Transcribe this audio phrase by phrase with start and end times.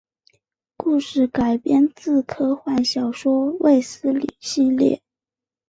[0.77, 4.99] 故事改编自科幻小说卫斯理系列。